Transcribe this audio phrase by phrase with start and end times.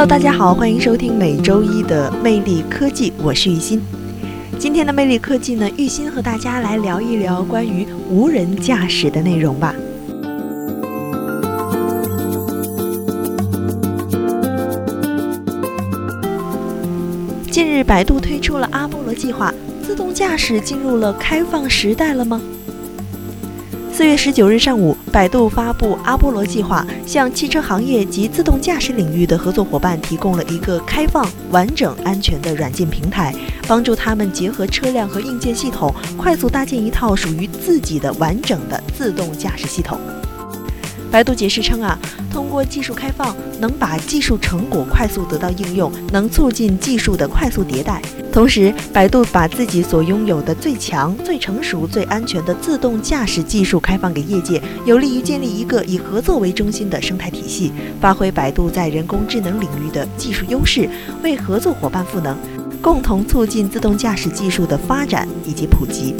[0.00, 3.78] Hello，大家好，欢迎收听每周一的魅力科技，我是玉鑫。
[4.58, 9.74] 今天的魅力科技呢，玉鑫和大家来聊一聊关于无人驾驶的内容吧。
[17.50, 22.40] 近日，百度推出了阿波罗计划，自动驾驶进入了开放时代了吗？
[24.00, 33.34] 四月十九日上午，百度发布阿波罗计划，向汽车行业及自动驾驶领域的合作伙伴提供了一个开放、完整、安全的软件平台，
[33.68, 40.00] 帮助他们结合车辆和硬件系统，快速搭建一套属于自己的完整的自动驾驶系统。
[41.10, 41.98] 百度解释称啊，
[42.32, 48.00] 通过技术开放，能把技术成果快速得到应用，能促进技术的快速迭代。
[48.32, 60.88] 同时，百度把自己所拥有的最强、最成熟、最安全的自动驾驶技术开放给业界，有利于建立一个以合作为中心的生态体系，发挥百度在人工智能领域的技术优势，
[61.24, 62.36] 为合作伙伴赋能，
[62.80, 66.14] 共同促进自动驾驶技术的发展以及普及。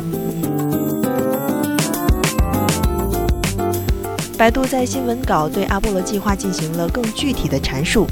[4.41, 8.07] 百度在新闻稿对阿波罗计划进行了更具体的阐述。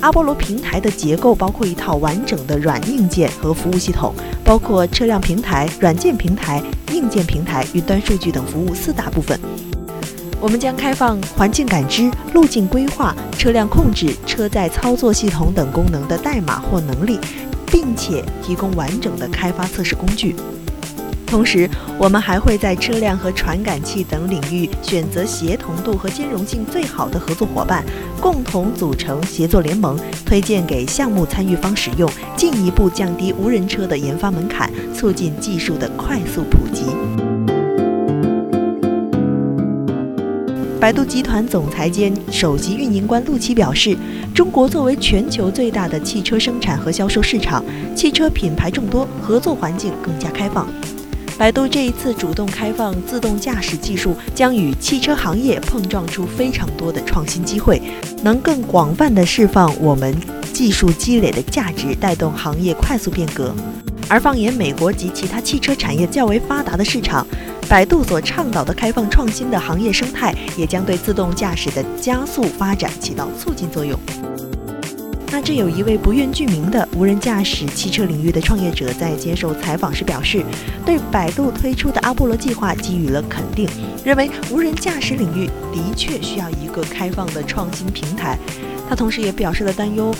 [0.00, 6.62] 阿波罗平台的结构包括一套完整的软硬件和服务系统，包括车辆平台、软件平台、
[6.94, 9.38] 硬件平台、云端数据等服务四大部分。
[10.40, 17.20] 我们将开放环境感知、路径规划、车辆控制、车载操作系统等功能的代码或能力，
[17.66, 20.34] 并且提供完整的开发测试工具。
[21.26, 21.68] 同时，
[21.98, 27.84] 我们还会在车辆和传感器等领域选择协同度和兼容性最好的合作伙伴，
[28.20, 36.84] 共同组成协作联盟，推荐给项目参与方使用，进一步降低无人车的研发门槛，促进技术的快速普及。
[40.80, 43.96] 百度集团总裁兼首席运营官陆琪表示
[44.34, 47.64] ：“中国作为全球最大的汽车生产和销售市场，
[47.96, 50.68] 汽车品牌众多，合作环境更加开放。”
[51.36, 57.82] 百度这一次主动开放自动驾驶技术，将与汽车行业碰撞出非常多的创新机会，
[58.22, 60.14] 能更广泛的释放我们
[60.52, 63.52] 技术积累的价值，带动行业快速变革。
[64.08, 67.26] 而放眼美国及其他汽车产业较为发达的市场，
[67.68, 73.98] 百度所倡导的开放创新的行业生态，也将对自动驾驶的加速发展起到促进作用。
[75.36, 80.44] 那这有一位不愿具名的无人驾驶汽车领域的创业者在接受采访时表示，
[80.86, 83.68] 对百度推出的阿波罗计划给予了肯定，
[84.04, 88.38] 认为无人驾驶领域的确需要一个开放的创新平台。
[88.88, 90.14] 他同时也表示了担忧，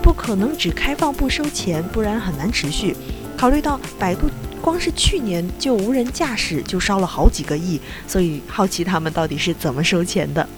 [0.00, 2.94] 不可能只开放不收钱，不然很难持续。
[3.36, 4.28] 考虑到百度
[4.60, 10.48] 光是去年就无人驾驶就烧了好几个亿，所以好奇他们到底是怎么收钱的。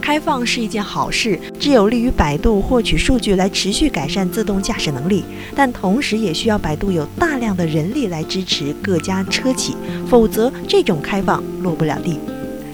[0.00, 5.24] 开放是一件好事，是有利于百度获取数据来持续改善自动驾驶能力，
[5.56, 9.74] 但同时也需要百度有大量的人力来支持各家车企，
[10.06, 12.20] 否则这种开放落不了地。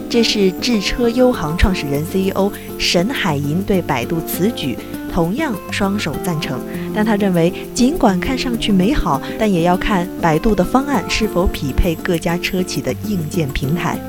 [0.09, 2.50] 这是智车优行创始人 CEO
[2.81, 4.77] 沈海银对百度此举
[5.15, 6.59] 同样双手赞成，
[6.93, 14.00] 但他认为，尽管看上去美好，但也要看百度的方案是否匹配各家车企的硬件平台。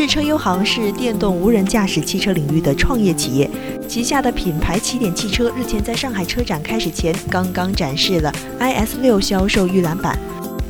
[0.00, 3.50] 智车优行是电动无人驾驶汽车领域的创业企业，
[3.86, 10.18] 旗下的品牌起点汽车日前在上海车展开始前，刚刚展示了 iS 六销售预览版。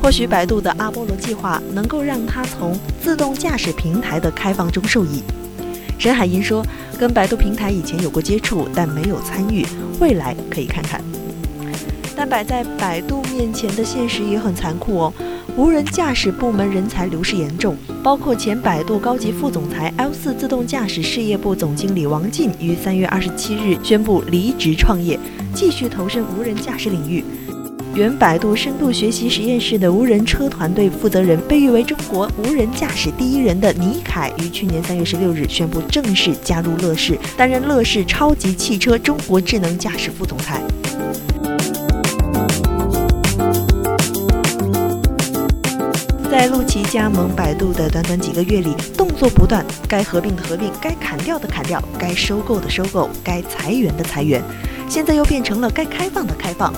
[0.02, 5.22] 或许百度的阿波罗计划能够让它从自动驾驶平台的开放中受益。
[5.96, 6.66] 沈海银说
[6.98, 9.64] ：“跟百度平台以前有过接触，但没有参与，
[10.00, 11.00] 未来可以看看。”
[12.16, 15.14] 但摆在百度面前的现实也很残酷哦。
[15.56, 25.18] 无人驾驶部门人才流失严重，包括前百度高级副总裁 L 四自动驾驶事业部总经理王进于三月二十七日宣布离职创业，
[25.52, 27.24] 继续投身无人驾驶领域。
[27.94, 40.62] 原百度深度学习实验室的无人车团队负责人，被誉为中国无人驾驶第一人的倪凯，于去年三月十六日宣布正式加入乐视，担任乐视超级汽车中国智能驾驶副总裁。
[46.70, 54.40] 其加盟百度的短短几个月里，动作不断，该合并的合并，该砍掉的砍掉，该收购的收购，该裁员的裁员，
[54.88, 56.72] 现在又变成了该开放的开放，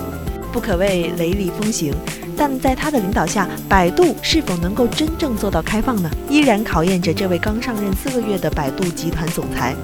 [0.51, 1.93] 不可谓雷厉风行。
[2.35, 6.09] 但在他的领导下，百度是否能够真正做到开放呢？
[6.27, 9.75] 依然考验着这位刚上任四个月的百度集团总裁。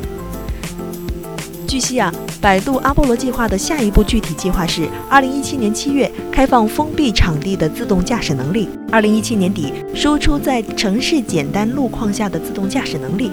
[1.70, 2.12] 据悉啊，
[2.42, 13.30] 百度阿波罗计划的下一步具体计划是：二零一七年七月开放封闭场地的自动驾驶能力；二零一七年底输出在城市简单路况下的自动驾驶能力；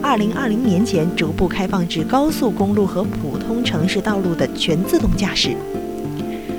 [0.00, 5.56] 二零二零年前逐步开放至高速公路和普通城市道路的全自动驾驶。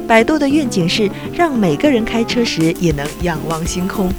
[0.06, 4.12] 百度的愿景是让每个人开车时也能仰望星空。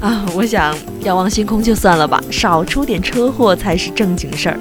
[0.00, 4.58] 啊，我想仰望星空就算了吧，少出点车祸才是正经事儿。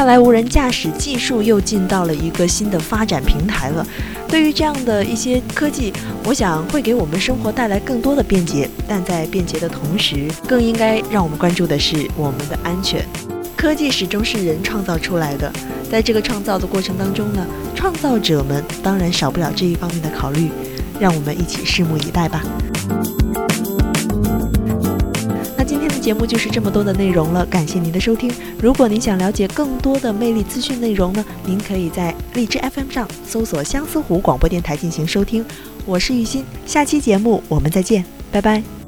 [0.00, 3.86] 看来无人驾驶技术又进到了一个新的发展平台了。
[4.26, 5.92] 对于这样的一些科技，
[6.24, 13.04] 我想会给我们生活带来更多的便捷，但在便捷的同时，更应该让我们关注的是我们的安全。
[13.54, 15.52] 科技始终是人创造出来的，
[15.90, 20.50] 在这个创造的过程当中呢，创造者们当然少不了这一方面的考虑。
[20.98, 22.42] 让我们一起拭目以待吧。
[26.00, 28.32] 节目就是这么多的内容了，感谢您的收听。
[28.60, 35.44] 如果您想了解更多的魅力资讯内容呢，您可以在荔枝 FM 上搜索相思湖广播电台进行收听。
[35.84, 38.79] 我是玉欣，下期节目我们再见，拜拜。